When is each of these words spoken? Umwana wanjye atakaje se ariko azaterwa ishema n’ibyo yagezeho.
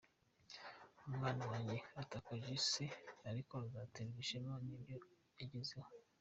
Umwana 1.07 1.43
wanjye 1.51 1.77
atakaje 2.01 2.53
se 2.69 2.85
ariko 3.29 3.53
azaterwa 3.65 4.17
ishema 4.23 4.53
n’ibyo 4.65 4.97
yagezeho. 5.39 5.89